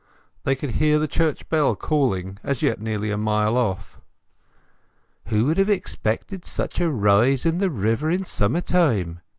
[0.45, 4.01] They could hear the church bell calling—as yet nearly a mile off.
[5.27, 9.19] "Who would have expected such a rise in the river in summer time!"